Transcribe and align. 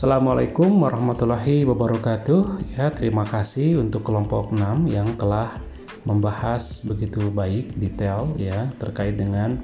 Assalamualaikum 0.00 0.80
warahmatullahi 0.80 1.68
wabarakatuh. 1.68 2.72
Ya, 2.72 2.88
terima 2.88 3.20
kasih 3.28 3.84
untuk 3.84 4.08
kelompok 4.08 4.48
6 4.48 4.88
yang 4.88 5.04
telah 5.20 5.60
membahas 6.08 6.80
begitu 6.88 7.28
baik 7.28 7.76
detail 7.76 8.32
ya 8.40 8.72
terkait 8.80 9.20
dengan 9.20 9.60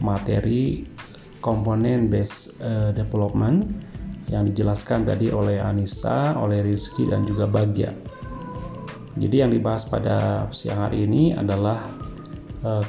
materi 0.00 0.88
komponen 1.44 2.08
base 2.08 2.56
uh, 2.64 2.96
development 2.96 3.76
yang 4.32 4.48
dijelaskan 4.48 5.04
tadi 5.04 5.28
oleh 5.28 5.60
Anissa, 5.60 6.32
oleh 6.32 6.64
Rizky 6.64 7.04
dan 7.04 7.28
juga 7.28 7.44
Bagja. 7.44 7.92
Jadi 9.20 9.36
yang 9.36 9.52
dibahas 9.52 9.84
pada 9.84 10.48
siang 10.48 10.88
hari 10.88 11.04
ini 11.04 11.36
adalah 11.36 11.76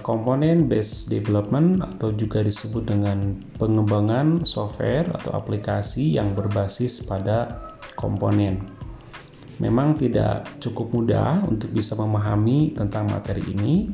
komponen 0.07 0.71
base 0.71 1.03
development 1.11 1.83
atau 1.83 2.15
juga 2.15 2.39
disebut 2.39 2.87
dengan 2.87 3.35
pengembangan 3.59 4.47
software 4.47 5.03
atau 5.19 5.35
aplikasi 5.35 6.15
yang 6.15 6.31
berbasis 6.31 7.03
pada 7.03 7.59
komponen. 7.99 8.63
Memang 9.59 9.99
tidak 9.99 10.47
cukup 10.63 10.91
mudah 10.95 11.43
untuk 11.47 11.71
bisa 11.75 11.95
memahami 11.95 12.75
tentang 12.75 13.07
materi 13.11 13.43
ini 13.51 13.91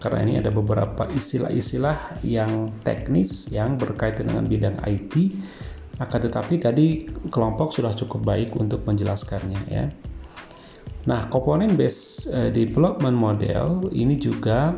karena 0.00 0.24
ini 0.24 0.32
ada 0.40 0.48
beberapa 0.48 1.08
istilah-istilah 1.12 2.24
yang 2.24 2.72
teknis 2.84 3.52
yang 3.52 3.76
berkaitan 3.76 4.32
dengan 4.32 4.48
bidang 4.48 4.76
IT 4.88 5.36
akan 6.00 6.20
tetapi 6.24 6.54
tadi 6.56 6.86
kelompok 7.28 7.76
sudah 7.76 7.92
cukup 7.92 8.24
baik 8.24 8.56
untuk 8.56 8.80
menjelaskannya 8.88 9.60
ya. 9.68 9.84
Nah, 11.04 11.28
komponen 11.32 11.76
base 11.76 12.28
uh, 12.32 12.48
development 12.52 13.16
model 13.16 13.88
ini 13.92 14.16
juga 14.16 14.76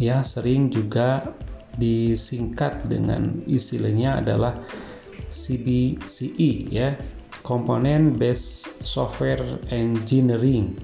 ya 0.00 0.24
sering 0.24 0.72
juga 0.72 1.28
disingkat 1.76 2.88
dengan 2.88 3.44
istilahnya 3.44 4.24
adalah 4.24 4.56
CBCE 5.30 6.72
ya 6.72 6.96
komponen 7.44 8.16
based 8.16 8.82
software 8.82 9.44
engineering 9.70 10.74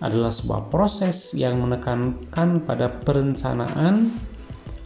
adalah 0.00 0.30
sebuah 0.30 0.70
proses 0.70 1.34
yang 1.34 1.62
menekankan 1.62 2.62
pada 2.62 2.90
perencanaan 3.02 4.14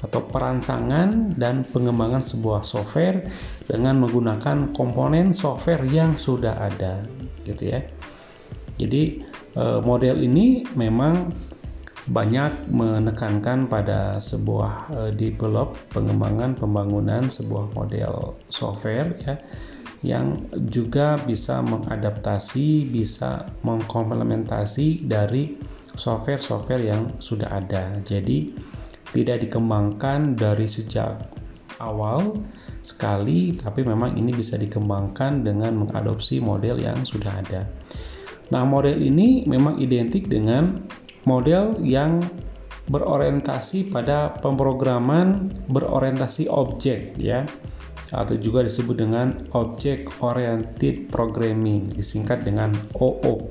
atau 0.02 0.18
perancangan 0.34 1.38
dan 1.38 1.62
pengembangan 1.70 2.24
sebuah 2.24 2.66
software 2.66 3.22
dengan 3.70 4.02
menggunakan 4.02 4.74
komponen 4.74 5.30
software 5.30 5.84
yang 5.86 6.18
sudah 6.18 6.58
ada 6.58 7.06
gitu 7.46 7.70
ya. 7.76 7.80
Jadi 8.82 9.22
eh, 9.54 9.80
model 9.84 10.18
ini 10.26 10.66
memang 10.74 11.30
banyak 12.10 12.66
menekankan 12.66 13.70
pada 13.70 14.18
sebuah 14.18 14.74
uh, 14.90 15.10
develop 15.14 15.78
pengembangan 15.94 16.58
pembangunan 16.58 17.30
sebuah 17.30 17.70
model 17.78 18.34
software 18.50 19.14
ya 19.22 19.38
yang 20.02 20.50
juga 20.66 21.14
bisa 21.22 21.62
mengadaptasi 21.62 22.90
bisa 22.90 23.46
mengkomplementasi 23.62 25.06
dari 25.06 25.54
software-software 25.94 26.82
yang 26.82 27.14
sudah 27.22 27.62
ada. 27.62 27.94
Jadi 28.02 28.50
tidak 29.14 29.46
dikembangkan 29.46 30.34
dari 30.34 30.66
sejak 30.66 31.22
awal 31.78 32.42
sekali 32.82 33.54
tapi 33.54 33.86
memang 33.86 34.18
ini 34.18 34.34
bisa 34.34 34.58
dikembangkan 34.58 35.46
dengan 35.46 35.86
mengadopsi 35.86 36.42
model 36.42 36.82
yang 36.82 36.98
sudah 37.06 37.30
ada. 37.38 37.62
Nah 38.50 38.66
model 38.66 38.98
ini 38.98 39.46
memang 39.46 39.78
identik 39.78 40.26
dengan 40.26 40.82
model 41.24 41.78
yang 41.82 42.22
berorientasi 42.90 43.94
pada 43.94 44.34
pemrograman 44.42 45.54
berorientasi 45.70 46.50
objek 46.50 47.14
ya 47.14 47.46
atau 48.12 48.36
juga 48.36 48.60
disebut 48.68 49.00
dengan 49.00 49.32
Object 49.56 50.20
Oriented 50.20 51.08
Programming 51.08 51.96
disingkat 51.96 52.44
dengan 52.44 52.76
OOP. 53.00 53.50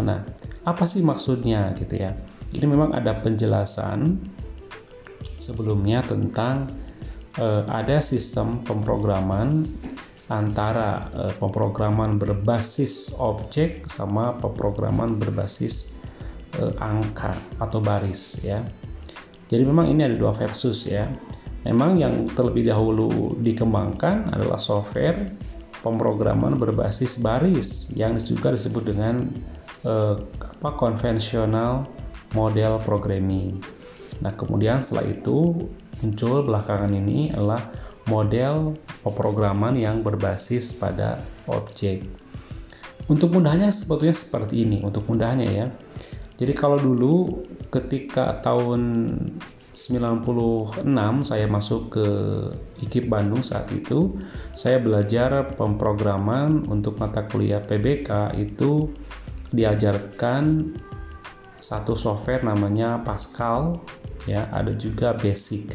Nah, 0.00 0.24
apa 0.64 0.84
sih 0.88 1.04
maksudnya 1.04 1.76
gitu 1.76 2.00
ya? 2.00 2.16
Ini 2.56 2.64
memang 2.64 2.96
ada 2.96 3.20
penjelasan 3.20 4.16
sebelumnya 5.36 6.00
tentang 6.00 6.64
eh, 7.36 7.64
ada 7.68 8.00
sistem 8.00 8.64
pemrograman 8.64 9.68
antara 10.32 11.12
eh, 11.12 11.34
pemrograman 11.36 12.16
berbasis 12.16 13.12
objek 13.20 13.84
sama 13.84 14.32
pemrograman 14.40 15.20
berbasis 15.20 15.92
eh, 16.58 16.74
angka 16.80 17.36
atau 17.60 17.78
baris 17.78 18.40
ya. 18.40 18.64
Jadi 19.52 19.68
memang 19.68 19.92
ini 19.92 20.08
ada 20.08 20.16
dua 20.16 20.32
versus 20.32 20.88
ya. 20.88 21.08
Memang 21.62 21.94
yang 22.00 22.26
terlebih 22.34 22.66
dahulu 22.66 23.38
dikembangkan 23.38 24.34
adalah 24.34 24.58
software 24.58 25.30
pemrograman 25.84 26.58
berbasis 26.58 27.18
baris 27.18 27.90
yang 27.92 28.18
juga 28.18 28.54
disebut 28.54 28.90
dengan 28.90 29.30
eh, 29.86 30.16
apa 30.40 30.70
konvensional 30.78 31.86
model 32.32 32.80
programming. 32.82 33.60
Nah, 34.22 34.32
kemudian 34.38 34.78
setelah 34.78 35.10
itu 35.10 35.68
muncul 36.00 36.46
belakangan 36.46 36.94
ini 36.94 37.34
adalah 37.34 37.60
model 38.06 38.74
pemrograman 39.02 39.78
yang 39.78 40.02
berbasis 40.02 40.74
pada 40.74 41.22
objek. 41.50 42.06
Untuk 43.10 43.34
mudahnya 43.34 43.74
sebetulnya 43.74 44.14
seperti 44.14 44.62
ini, 44.62 44.78
untuk 44.86 45.06
mudahnya 45.10 45.46
ya. 45.46 45.66
Jadi 46.40 46.52
kalau 46.56 46.80
dulu 46.80 47.44
ketika 47.68 48.40
tahun 48.40 48.82
96 49.72 50.84
saya 51.24 51.48
masuk 51.48 51.96
ke 51.96 52.08
IKIP 52.84 53.08
Bandung 53.08 53.40
saat 53.40 53.72
itu 53.72 54.20
saya 54.52 54.76
belajar 54.76 55.56
pemrograman 55.56 56.68
untuk 56.68 57.00
mata 57.00 57.24
kuliah 57.24 57.64
PBK 57.64 58.36
itu 58.36 58.92
diajarkan 59.56 60.76
satu 61.56 61.96
software 61.96 62.44
namanya 62.44 63.00
Pascal 63.00 63.80
ya 64.28 64.44
ada 64.52 64.76
juga 64.76 65.16
Basic. 65.16 65.72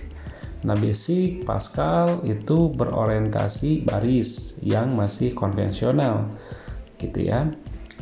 Nah 0.61 0.77
Basic 0.77 1.41
Pascal 1.41 2.21
itu 2.21 2.69
berorientasi 2.73 3.85
baris 3.85 4.61
yang 4.61 4.93
masih 4.93 5.33
konvensional 5.33 6.29
gitu 7.01 7.25
ya. 7.25 7.49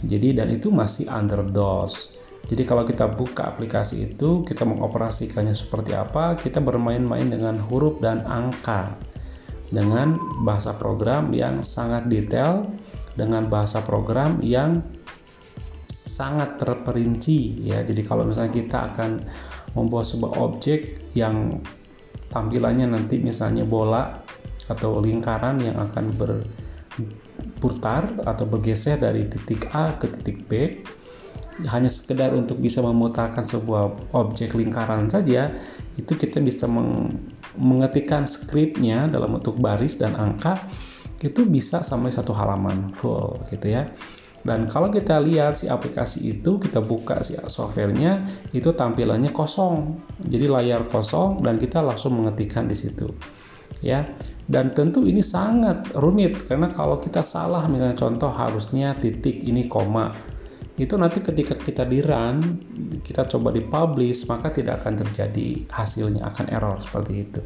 Jadi 0.03 0.35
dan 0.35 0.51
itu 0.51 0.67
masih 0.75 1.07
under 1.07 1.39
DOS 1.39 2.19
jadi 2.45 2.61
kalau 2.61 2.85
kita 2.85 3.09
buka 3.09 3.49
aplikasi 3.49 4.13
itu, 4.13 4.45
kita 4.45 4.69
mengoperasikannya 4.69 5.57
seperti 5.57 5.97
apa, 5.97 6.37
kita 6.37 6.61
bermain-main 6.61 7.25
dengan 7.25 7.57
huruf 7.57 7.97
dan 7.97 8.21
angka 8.29 8.93
dengan 9.73 10.21
bahasa 10.45 10.77
program 10.77 11.33
yang 11.33 11.65
sangat 11.65 12.05
detail, 12.05 12.69
dengan 13.17 13.49
bahasa 13.49 13.81
program 13.81 14.37
yang 14.45 14.85
sangat 16.05 16.61
terperinci 16.61 17.65
ya. 17.65 17.81
Jadi 17.81 18.05
kalau 18.05 18.29
misalnya 18.29 18.53
kita 18.53 18.93
akan 18.93 19.25
membuat 19.73 20.05
sebuah 20.05 20.37
objek 20.37 21.01
yang 21.17 21.65
tampilannya 22.29 22.93
nanti 22.93 23.17
misalnya 23.17 23.65
bola 23.65 24.21
atau 24.69 25.01
lingkaran 25.01 25.57
yang 25.65 25.81
akan 25.81 26.13
berputar 26.13 28.05
atau 28.21 28.45
bergeser 28.45 29.01
dari 29.01 29.25
titik 29.25 29.65
A 29.73 29.97
ke 29.97 30.07
titik 30.13 30.45
B 30.45 30.77
hanya 31.63 31.87
sekedar 31.87 32.35
untuk 32.35 32.59
bisa 32.59 32.83
memutarkan 32.83 33.47
sebuah 33.47 34.11
objek 34.11 34.51
lingkaran 34.51 35.07
saja 35.07 35.55
itu 35.95 36.11
kita 36.11 36.43
bisa 36.43 36.67
meng 36.67 37.15
mengetikkan 37.55 38.27
skripnya 38.27 39.07
dalam 39.07 39.39
bentuk 39.39 39.55
baris 39.63 39.95
dan 39.95 40.11
angka 40.19 40.59
itu 41.23 41.47
bisa 41.47 41.79
sampai 41.79 42.11
satu 42.11 42.35
halaman 42.35 42.91
full 42.91 43.39
gitu 43.47 43.71
ya. 43.71 43.87
Dan 44.45 44.69
kalau 44.69 44.93
kita 44.93 45.17
lihat 45.25 45.57
si 45.57 45.65
aplikasi 45.65 46.37
itu 46.37 46.61
kita 46.61 46.77
buka 46.77 47.23
si 47.25 47.33
softwarenya 47.33 48.29
itu 48.53 48.69
tampilannya 48.75 49.33
kosong. 49.33 49.97
Jadi 50.21 50.45
layar 50.45 50.85
kosong 50.91 51.41
dan 51.41 51.57
kita 51.57 51.81
langsung 51.81 52.19
mengetikkan 52.21 52.69
di 52.69 52.77
situ 52.77 53.09
ya. 53.81 54.05
Dan 54.45 54.77
tentu 54.77 55.01
ini 55.07 55.25
sangat 55.25 55.89
rumit 55.97 56.45
karena 56.45 56.69
kalau 56.69 57.01
kita 57.01 57.25
salah 57.25 57.65
misalnya 57.65 57.97
contoh 57.97 58.29
harusnya 58.29 58.93
titik 59.01 59.41
ini 59.41 59.65
koma 59.65 60.34
itu 60.75 60.99
nanti 60.99 61.23
ketika 61.23 61.55
kita 61.55 61.87
di 61.87 62.03
run 62.03 62.59
kita 63.07 63.23
coba 63.31 63.55
di 63.55 63.63
publish 63.63 64.27
maka 64.27 64.51
tidak 64.51 64.83
akan 64.83 64.99
terjadi 64.99 65.63
hasilnya 65.71 66.27
akan 66.35 66.45
error 66.51 66.75
seperti 66.83 67.13
itu. 67.23 67.41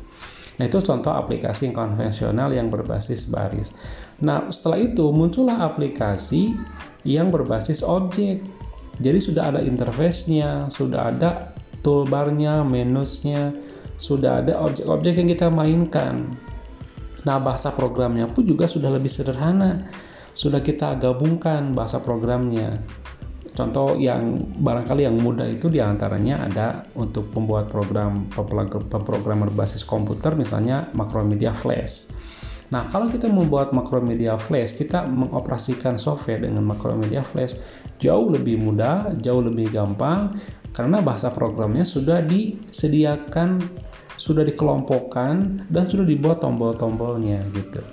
Nah 0.57 0.67
itu 0.67 0.81
contoh 0.81 1.13
aplikasi 1.13 1.69
yang 1.69 1.75
konvensional 1.77 2.49
yang 2.51 2.73
berbasis 2.73 3.29
baris. 3.29 3.71
Nah 4.19 4.49
setelah 4.49 4.81
itu 4.81 5.13
muncullah 5.13 5.61
aplikasi 5.61 6.57
yang 7.05 7.29
berbasis 7.29 7.85
objek. 7.85 8.41
Jadi 8.99 9.19
sudah 9.21 9.53
ada 9.55 9.61
interface-nya 9.63 10.67
sudah 10.67 11.13
ada 11.13 11.53
toolbarnya 11.85 12.65
menusnya 12.65 13.55
sudah 13.99 14.43
ada 14.43 14.57
objek-objek 14.63 15.21
yang 15.21 15.29
kita 15.29 15.47
mainkan. 15.53 16.33
Nah 17.23 17.37
bahasa 17.37 17.69
programnya 17.69 18.25
pun 18.25 18.47
juga 18.47 18.65
sudah 18.65 18.89
lebih 18.89 19.11
sederhana 19.11 19.85
sudah 20.33 20.61
kita 20.61 20.97
gabungkan 20.97 21.73
bahasa 21.73 22.01
programnya 22.01 22.81
Contoh 23.59 23.99
yang 23.99 24.47
barangkali 24.63 25.03
yang 25.03 25.19
mudah 25.19 25.43
itu 25.43 25.67
di 25.67 25.83
antaranya 25.83 26.47
ada 26.47 26.67
untuk 26.95 27.27
pembuat 27.35 27.67
program 27.67 28.31
pemrogramer 28.31 29.51
berbasis 29.51 29.83
komputer 29.83 30.31
misalnya 30.31 30.87
Macromedia 30.95 31.51
Flash. 31.51 32.07
Nah, 32.71 32.87
kalau 32.87 33.11
kita 33.11 33.27
membuat 33.27 33.75
Macromedia 33.75 34.39
Flash, 34.39 34.79
kita 34.79 35.03
mengoperasikan 35.11 35.99
software 35.99 36.39
dengan 36.39 36.71
Macromedia 36.71 37.19
Flash 37.19 37.59
jauh 37.99 38.31
lebih 38.31 38.63
mudah, 38.63 39.11
jauh 39.19 39.43
lebih 39.43 39.75
gampang 39.75 40.39
karena 40.71 41.03
bahasa 41.03 41.27
programnya 41.27 41.83
sudah 41.83 42.23
disediakan, 42.23 43.59
sudah 44.15 44.47
dikelompokkan 44.47 45.67
dan 45.67 45.83
sudah 45.91 46.07
dibuat 46.07 46.39
tombol-tombolnya 46.39 47.43
gitu. 47.51 47.83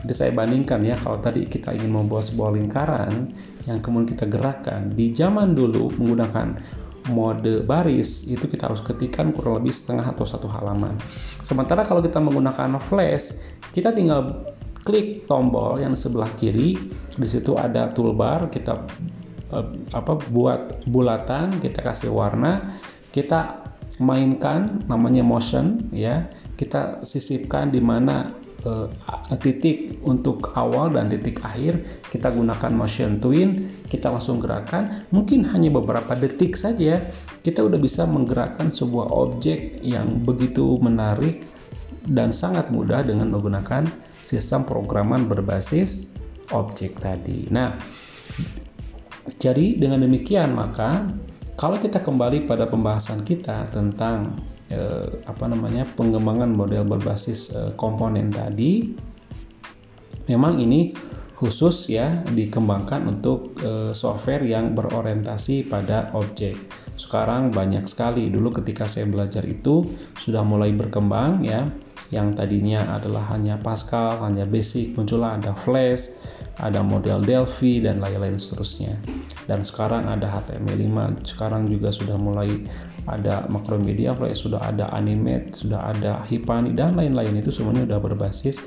Jadi 0.00 0.14
saya 0.16 0.30
bandingkan 0.32 0.80
ya 0.80 0.96
kalau 0.96 1.20
tadi 1.20 1.44
kita 1.44 1.76
ingin 1.76 1.92
membuat 1.92 2.32
sebuah 2.32 2.56
lingkaran 2.56 3.32
yang 3.68 3.84
kemudian 3.84 4.16
kita 4.16 4.24
gerakkan 4.24 4.88
di 4.96 5.12
zaman 5.12 5.52
dulu 5.52 5.92
menggunakan 6.00 6.56
mode 7.12 7.64
baris 7.64 8.28
itu 8.28 8.44
kita 8.44 8.68
harus 8.68 8.84
ketikkan 8.84 9.32
kurang 9.32 9.60
lebih 9.64 9.72
setengah 9.72 10.12
atau 10.12 10.24
satu 10.28 10.48
halaman. 10.48 10.96
Sementara 11.40 11.84
kalau 11.84 12.04
kita 12.04 12.20
menggunakan 12.20 12.76
flash, 12.80 13.40
kita 13.72 13.92
tinggal 13.92 14.44
klik 14.84 15.24
tombol 15.28 15.80
yang 15.80 15.96
sebelah 15.96 16.28
kiri, 16.36 16.76
di 17.16 17.28
situ 17.28 17.56
ada 17.56 17.92
toolbar, 17.92 18.48
kita 18.52 18.84
eh, 19.52 19.66
apa 19.96 20.16
buat 20.32 20.84
bulatan, 20.88 21.60
kita 21.60 21.80
kasih 21.84 22.12
warna, 22.12 22.76
kita 23.12 23.64
mainkan 24.00 24.80
namanya 24.88 25.20
motion 25.20 25.84
ya, 25.92 26.28
kita 26.56 27.04
sisipkan 27.04 27.68
di 27.68 27.80
mana 27.80 28.32
titik 29.40 29.96
untuk 30.04 30.52
awal 30.52 30.92
dan 30.92 31.08
titik 31.08 31.40
akhir 31.40 31.80
kita 32.12 32.28
gunakan 32.28 32.72
motion 32.74 33.18
twin 33.18 33.68
kita 33.88 34.12
langsung 34.12 34.38
gerakan. 34.38 35.04
Mungkin 35.10 35.48
hanya 35.48 35.72
beberapa 35.72 36.12
detik 36.14 36.54
saja 36.54 37.08
kita 37.40 37.64
udah 37.64 37.80
bisa 37.80 38.04
menggerakkan 38.04 38.68
sebuah 38.68 39.08
objek 39.08 39.80
yang 39.80 40.22
begitu 40.22 40.76
menarik 40.78 41.42
dan 42.08 42.32
sangat 42.32 42.68
mudah 42.72 43.04
dengan 43.04 43.32
menggunakan 43.32 43.88
sistem 44.20 44.64
programan 44.64 45.28
berbasis 45.28 46.08
objek 46.52 47.00
tadi. 47.00 47.48
Nah 47.48 47.76
jadi 49.40 49.76
dengan 49.76 50.04
demikian 50.04 50.52
maka 50.52 51.08
kalau 51.60 51.76
kita 51.76 52.00
kembali 52.00 52.48
pada 52.48 52.64
pembahasan 52.64 53.20
kita 53.24 53.68
tentang 53.68 54.40
eh, 54.70 55.06
apa 55.26 55.44
namanya 55.50 55.84
pengembangan 55.98 56.54
model 56.54 56.86
berbasis 56.86 57.52
eh, 57.52 57.70
komponen 57.76 58.30
tadi 58.30 58.94
memang 60.30 60.62
ini 60.62 60.94
khusus 61.40 61.88
ya 61.88 62.20
dikembangkan 62.36 63.08
untuk 63.08 63.56
eh, 63.64 63.96
software 63.96 64.44
yang 64.44 64.76
berorientasi 64.76 65.66
pada 65.66 66.12
objek. 66.12 66.54
Sekarang 67.00 67.48
banyak 67.48 67.88
sekali. 67.88 68.28
Dulu 68.28 68.60
ketika 68.60 68.84
saya 68.84 69.08
belajar 69.08 69.48
itu 69.48 69.88
sudah 70.20 70.44
mulai 70.44 70.76
berkembang 70.76 71.40
ya. 71.40 71.72
Yang 72.12 72.42
tadinya 72.42 72.84
adalah 72.92 73.22
hanya 73.32 73.56
Pascal, 73.62 74.18
hanya 74.20 74.42
basic, 74.42 74.98
muncullah 74.98 75.38
ada 75.38 75.54
Flash, 75.54 76.10
ada 76.60 76.84
model 76.84 77.24
Delphi 77.24 77.80
dan 77.80 77.98
lain-lain 77.98 78.36
seterusnya. 78.36 78.96
Dan 79.48 79.64
sekarang 79.64 80.06
ada 80.06 80.28
HTML5, 80.28 81.24
sekarang 81.26 81.66
juga 81.66 81.90
sudah 81.90 82.16
mulai 82.20 82.68
ada 83.08 83.48
Macromedia 83.48 84.12
Flash, 84.14 84.44
sudah 84.44 84.60
ada 84.62 84.92
Animate, 84.92 85.56
sudah 85.56 85.90
ada 85.90 86.22
Hipani 86.28 86.76
dan 86.76 86.94
lain-lain 86.94 87.40
itu 87.40 87.50
semuanya 87.50 87.88
sudah 87.88 88.00
berbasis 88.00 88.60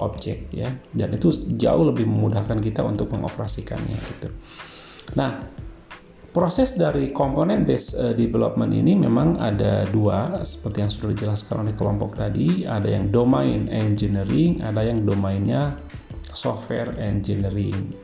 objek 0.00 0.48
ya. 0.50 0.72
Dan 0.96 1.14
itu 1.14 1.30
jauh 1.60 1.84
lebih 1.86 2.08
memudahkan 2.08 2.58
kita 2.58 2.82
untuk 2.82 3.12
mengoperasikannya 3.12 3.96
gitu. 4.16 4.28
Nah, 5.14 5.46
proses 6.36 6.76
dari 6.76 7.16
komponen 7.16 7.64
based 7.64 7.96
uh, 7.96 8.12
development 8.12 8.68
ini 8.76 8.92
memang 8.92 9.40
ada 9.40 9.88
dua 9.88 10.44
seperti 10.44 10.84
yang 10.84 10.92
sudah 10.92 11.08
dijelaskan 11.16 11.64
oleh 11.64 11.74
kelompok 11.80 12.20
tadi 12.20 12.68
ada 12.68 12.92
yang 12.92 13.08
domain 13.08 13.64
engineering 13.72 14.60
ada 14.60 14.84
yang 14.84 15.08
domainnya 15.08 15.72
software 16.36 16.92
engineering 17.00 17.96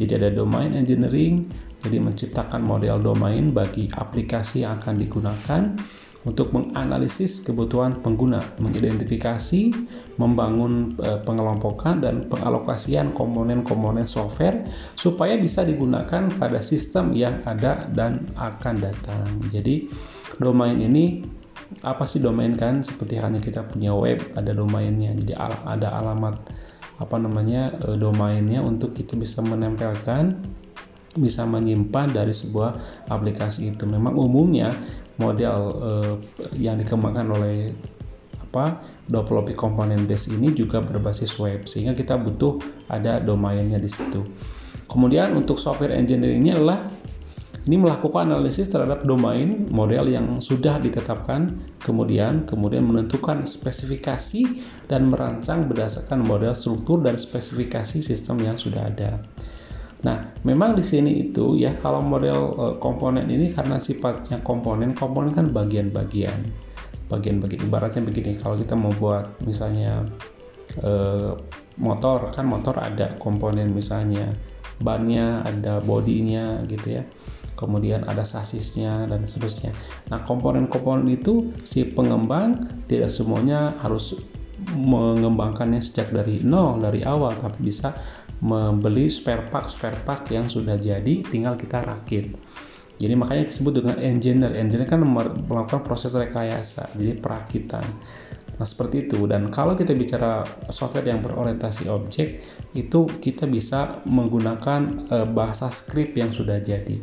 jadi 0.00 0.18
ada 0.24 0.30
domain 0.32 0.72
engineering 0.72 1.52
jadi 1.84 2.00
menciptakan 2.00 2.64
model 2.64 3.04
domain 3.04 3.52
bagi 3.52 3.92
aplikasi 3.92 4.64
yang 4.64 4.80
akan 4.80 4.96
digunakan 4.96 5.62
untuk 6.24 6.56
menganalisis 6.56 7.44
kebutuhan 7.44 8.00
pengguna, 8.00 8.40
mengidentifikasi, 8.56 9.76
membangun 10.16 10.96
e, 10.96 11.20
pengelompokan 11.20 12.00
dan 12.00 12.24
pengalokasian 12.32 13.12
komponen-komponen 13.12 14.08
software 14.08 14.64
supaya 14.96 15.36
bisa 15.36 15.68
digunakan 15.68 16.32
pada 16.40 16.64
sistem 16.64 17.12
yang 17.12 17.44
ada 17.44 17.84
dan 17.92 18.24
akan 18.40 18.80
datang. 18.80 19.28
Jadi 19.52 19.92
domain 20.40 20.80
ini 20.80 21.20
apa 21.80 22.04
sih 22.04 22.20
domain 22.20 22.52
kan 22.54 22.84
seperti 22.84 23.16
halnya 23.16 23.40
kita 23.40 23.64
punya 23.64 23.92
web 23.96 24.20
ada 24.36 24.52
domainnya 24.52 25.16
jadi 25.16 25.48
ada 25.64 25.88
alamat 25.96 26.36
apa 27.00 27.16
namanya 27.18 27.74
e, 27.82 27.98
domainnya 27.98 28.62
untuk 28.62 28.94
kita 28.94 29.18
bisa 29.18 29.42
menempelkan 29.42 30.38
bisa 31.18 31.46
menyimpan 31.46 32.10
dari 32.10 32.34
sebuah 32.34 32.74
aplikasi 33.10 33.74
itu. 33.74 33.86
Memang 33.86 34.18
umumnya 34.18 34.74
model 35.14 35.58
uh, 35.78 36.14
yang 36.58 36.74
dikembangkan 36.82 37.30
oleh 37.30 37.70
apa 38.50 38.82
developer 39.10 39.54
komponen 39.54 40.06
base 40.10 40.30
ini 40.30 40.50
juga 40.54 40.82
berbasis 40.82 41.38
web 41.38 41.66
sehingga 41.70 41.94
kita 41.94 42.18
butuh 42.18 42.58
ada 42.90 43.22
domainnya 43.22 43.78
di 43.78 43.90
situ. 43.90 44.26
Kemudian 44.90 45.34
untuk 45.38 45.58
software 45.58 45.94
engineeringnya 45.94 46.58
adalah 46.58 46.78
ini 47.64 47.80
melakukan 47.80 48.28
analisis 48.28 48.68
terhadap 48.68 49.08
domain 49.08 49.64
model 49.72 50.04
yang 50.12 50.36
sudah 50.36 50.76
ditetapkan, 50.76 51.56
kemudian 51.80 52.44
kemudian 52.44 52.84
menentukan 52.84 53.48
spesifikasi 53.48 54.60
dan 54.92 55.08
merancang 55.08 55.64
berdasarkan 55.64 56.20
model 56.20 56.52
struktur 56.52 57.00
dan 57.00 57.16
spesifikasi 57.16 58.04
sistem 58.04 58.44
yang 58.44 58.60
sudah 58.60 58.92
ada. 58.92 59.16
Nah, 60.04 60.28
memang 60.44 60.76
di 60.76 60.84
sini 60.84 61.32
itu 61.32 61.56
ya 61.56 61.72
kalau 61.80 62.04
model 62.04 62.52
uh, 62.60 62.74
komponen 62.76 63.24
ini 63.32 63.56
karena 63.56 63.80
sifatnya 63.80 64.44
komponen, 64.44 64.92
komponen 64.92 65.32
kan 65.32 65.48
bagian-bagian. 65.48 66.44
Bagian-bagian 67.08 67.64
ibaratnya 67.64 68.04
begini, 68.04 68.36
kalau 68.36 68.60
kita 68.60 68.76
mau 68.76 68.92
buat 69.00 69.24
misalnya 69.48 70.04
uh, 70.84 71.32
motor 71.80 72.30
kan 72.32 72.46
motor 72.46 72.78
ada 72.78 73.18
komponen 73.18 73.74
misalnya 73.74 74.30
bannya, 74.82 75.42
ada 75.46 75.78
bodinya 75.82 76.62
gitu 76.66 77.00
ya. 77.00 77.04
Kemudian 77.54 78.02
ada 78.10 78.26
sasisnya 78.26 79.06
dan 79.06 79.30
seterusnya. 79.30 79.70
Nah, 80.10 80.26
komponen-komponen 80.26 81.06
itu 81.06 81.54
si 81.62 81.86
pengembang 81.86 82.66
tidak 82.90 83.14
semuanya 83.14 83.78
harus 83.78 84.18
mengembangkannya 84.72 85.82
sejak 85.82 86.10
dari 86.14 86.40
nol 86.40 86.80
dari 86.80 87.04
awal 87.04 87.36
tapi 87.36 87.68
bisa 87.68 87.92
membeli 88.40 89.10
spare 89.10 89.50
part 89.50 89.68
spare 89.68 89.98
part 90.02 90.24
yang 90.32 90.48
sudah 90.48 90.78
jadi 90.80 91.24
tinggal 91.26 91.58
kita 91.58 91.84
rakit 91.84 92.34
jadi 92.96 93.14
makanya 93.18 93.50
disebut 93.50 93.82
dengan 93.82 93.96
engineer 93.98 94.54
engineer 94.54 94.88
kan 94.88 95.02
melakukan 95.02 95.82
proses 95.82 96.14
rekayasa 96.14 96.88
jadi 96.94 97.18
perakitan 97.18 97.84
nah 98.56 98.66
seperti 98.66 99.08
itu. 99.08 99.26
Dan 99.26 99.50
kalau 99.50 99.74
kita 99.74 99.94
bicara 99.94 100.46
software 100.70 101.06
yang 101.08 101.22
berorientasi 101.22 101.90
objek 101.90 102.42
itu 102.74 103.06
kita 103.20 103.50
bisa 103.50 103.98
menggunakan 104.06 105.10
e, 105.10 105.16
bahasa 105.30 105.70
script 105.74 106.14
yang 106.14 106.30
sudah 106.30 106.62
jadi. 106.62 106.98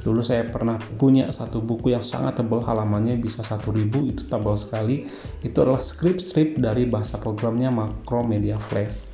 Dulu 0.00 0.24
saya 0.24 0.48
pernah 0.48 0.80
punya 0.96 1.28
satu 1.28 1.60
buku 1.60 1.92
yang 1.92 2.00
sangat 2.00 2.40
tebal 2.40 2.64
halamannya 2.64 3.20
bisa 3.20 3.44
1000 3.44 3.92
itu 4.08 4.22
tebal 4.32 4.56
sekali. 4.56 5.04
Itu 5.44 5.60
adalah 5.60 5.84
script-script 5.84 6.56
dari 6.56 6.88
bahasa 6.88 7.20
programnya 7.20 7.68
Macromedia 7.68 8.56
Flash. 8.56 9.04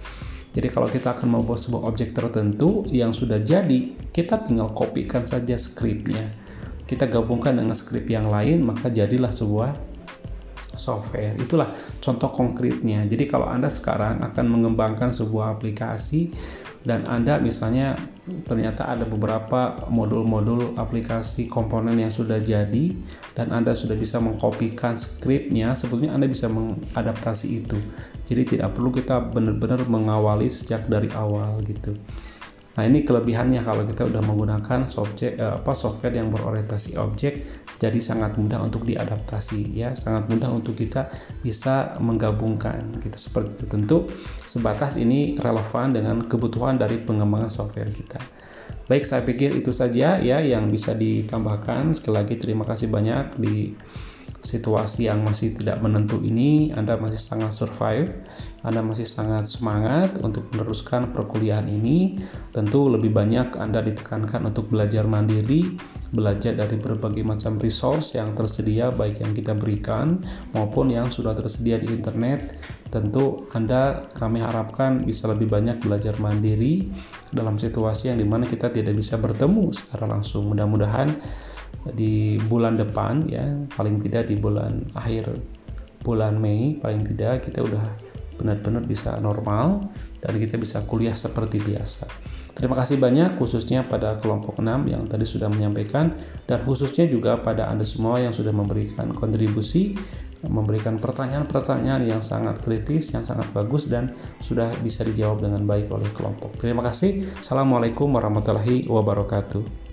Jadi 0.55 0.73
kalau 0.73 0.88
kita 0.88 1.12
akan 1.19 1.37
membuat 1.37 1.61
sebuah 1.61 1.85
objek 1.90 2.16
tertentu 2.16 2.87
yang 2.88 3.12
sudah 3.12 3.43
jadi, 3.43 3.93
kita 4.14 4.47
tinggal 4.47 4.73
kopikan 4.73 5.26
saja 5.26 5.59
skripnya. 5.59 6.33
Kita 6.87 7.11
gabungkan 7.11 7.59
dengan 7.59 7.75
skrip 7.75 8.07
yang 8.09 8.31
lain, 8.31 8.62
maka 8.64 8.88
jadilah 8.88 9.28
sebuah 9.28 9.75
software. 10.87 11.35
Itulah 11.43 11.75
contoh 11.99 12.31
konkretnya. 12.31 13.02
Jadi 13.02 13.26
kalau 13.26 13.50
Anda 13.50 13.66
sekarang 13.66 14.23
akan 14.23 14.47
mengembangkan 14.47 15.11
sebuah 15.11 15.59
aplikasi 15.59 16.31
dan 16.87 17.02
Anda 17.11 17.43
misalnya 17.43 17.99
ternyata 18.47 18.87
ada 18.87 19.02
beberapa 19.02 19.87
modul-modul 19.90 20.78
aplikasi 20.78 21.50
komponen 21.50 21.99
yang 21.99 22.14
sudah 22.14 22.38
jadi 22.38 22.95
dan 23.35 23.50
Anda 23.50 23.75
sudah 23.75 23.99
bisa 23.99 24.23
mengkopikan 24.23 24.95
skripnya, 24.95 25.75
sebetulnya 25.75 26.14
Anda 26.14 26.31
bisa 26.31 26.47
mengadaptasi 26.47 27.66
itu. 27.66 27.78
Jadi 28.31 28.59
tidak 28.59 28.78
perlu 28.78 28.95
kita 28.95 29.35
benar-benar 29.35 29.83
mengawali 29.90 30.47
sejak 30.47 30.87
dari 30.87 31.11
awal 31.14 31.59
gitu. 31.66 31.99
Nah 32.76 32.85
ini 32.85 33.09
kelebihannya 33.09 33.64
kalau 33.64 33.88
kita 33.88 34.04
udah 34.04 34.21
menggunakan 34.21 34.85
software, 34.85 35.35
eh, 35.40 35.52
apa, 35.56 35.73
software 35.73 36.12
yang 36.12 36.28
berorientasi 36.28 37.00
objek, 37.00 37.40
jadi 37.80 37.97
sangat 38.00 38.37
mudah 38.37 38.61
untuk 38.61 38.85
diadaptasi 38.85 39.73
ya, 39.73 39.97
sangat 39.97 40.28
mudah 40.28 40.52
untuk 40.52 40.76
kita 40.76 41.09
bisa 41.40 41.97
menggabungkan 42.00 43.00
gitu 43.00 43.16
seperti 43.16 43.56
itu. 43.56 43.64
Tentu 43.68 43.99
sebatas 44.45 45.00
ini 45.00 45.40
relevan 45.40 45.97
dengan 45.97 46.21
kebutuhan 46.28 46.76
dari 46.76 47.00
pengembangan 47.00 47.49
software 47.49 47.88
kita. 47.88 48.21
Baik, 48.87 49.02
saya 49.02 49.26
pikir 49.26 49.50
itu 49.56 49.75
saja 49.75 50.21
ya 50.23 50.38
yang 50.38 50.71
bisa 50.71 50.95
ditambahkan. 50.95 51.97
Sekali 51.97 52.14
lagi 52.23 52.35
terima 52.38 52.62
kasih 52.62 52.87
banyak 52.87 53.35
di 53.35 53.75
situasi 54.47 55.11
yang 55.11 55.26
masih 55.26 55.59
tidak 55.59 55.83
menentu 55.83 56.23
ini 56.23 56.71
Anda 56.71 56.95
masih 56.95 57.19
sangat 57.19 57.50
survive, 57.50 58.15
Anda 58.62 58.87
masih 58.87 59.11
sangat 59.11 59.50
semangat 59.50 60.15
untuk 60.23 60.47
meneruskan 60.55 61.11
perkuliahan 61.11 61.67
ini. 61.67 62.23
Tentu 62.55 62.87
lebih 62.87 63.11
banyak 63.11 63.59
Anda 63.59 63.83
ditekankan 63.83 64.47
untuk 64.47 64.71
belajar 64.71 65.03
mandiri, 65.11 65.75
belajar 66.15 66.55
dari 66.55 66.79
berbagai 66.79 67.27
macam 67.27 67.59
resource 67.59 68.15
yang 68.15 68.37
tersedia 68.39 68.95
baik 68.95 69.19
yang 69.19 69.33
kita 69.35 69.57
berikan 69.57 70.23
maupun 70.55 70.93
yang 70.93 71.11
sudah 71.11 71.35
tersedia 71.35 71.81
di 71.83 71.91
internet. 71.91 72.59
Tentu 72.95 73.51
Anda 73.51 74.07
kami 74.15 74.39
harapkan 74.39 75.03
bisa 75.03 75.27
lebih 75.27 75.51
banyak 75.51 75.83
belajar 75.83 76.15
mandiri 76.23 76.87
dalam 77.35 77.59
situasi 77.59 78.15
yang 78.15 78.23
di 78.23 78.27
mana 78.27 78.47
kita 78.47 78.71
tidak 78.71 78.95
bisa 78.95 79.19
bertemu 79.19 79.75
secara 79.75 80.07
langsung. 80.07 80.47
Mudah-mudahan 80.55 81.11
di 81.95 82.39
bulan 82.51 82.75
depan 82.79 83.27
ya 83.31 83.47
paling 83.79 84.03
tidak 84.03 84.27
di 84.31 84.35
bulan 84.39 84.87
akhir 84.99 85.39
bulan 86.03 86.39
Mei 86.39 86.79
paling 86.83 87.03
tidak 87.15 87.47
kita 87.47 87.63
udah 87.63 87.85
benar-benar 88.39 88.85
bisa 88.85 89.17
normal 89.19 89.91
dan 90.23 90.35
kita 90.39 90.59
bisa 90.59 90.83
kuliah 90.85 91.15
seperti 91.15 91.63
biasa. 91.63 92.07
Terima 92.57 92.73
kasih 92.73 92.97
banyak 92.97 93.37
khususnya 93.37 93.85
pada 93.85 94.17
kelompok 94.17 94.65
6 94.65 94.89
yang 94.89 95.05
tadi 95.05 95.29
sudah 95.29 95.53
menyampaikan 95.53 96.17
dan 96.49 96.65
khususnya 96.65 97.05
juga 97.05 97.37
pada 97.37 97.69
Anda 97.69 97.85
semua 97.85 98.17
yang 98.17 98.33
sudah 98.33 98.51
memberikan 98.51 99.13
kontribusi 99.13 99.93
memberikan 100.45 101.01
pertanyaan-pertanyaan 101.01 102.07
yang 102.07 102.23
sangat 102.23 102.61
kritis, 102.63 103.11
yang 103.11 103.25
sangat 103.27 103.49
bagus 103.57 103.89
dan 103.91 104.15
sudah 104.39 104.71
bisa 104.85 105.03
dijawab 105.03 105.43
dengan 105.43 105.65
baik 105.65 105.91
oleh 105.91 106.07
kelompok. 106.15 106.55
Terima 106.61 106.85
kasih. 106.87 107.27
Assalamualaikum 107.41 108.13
warahmatullahi 108.15 108.87
wabarakatuh. 108.87 109.86